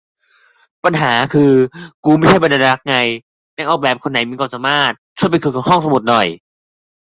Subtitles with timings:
[0.85, 1.51] ปัญหาคือ
[2.05, 2.95] กรูไม่ใช่บรรณารักษ์ไง
[3.57, 6.27] นักออกแบบคนไหนมีความสามารถ ช่วยไปคุยกับห้องสมุดหน่อย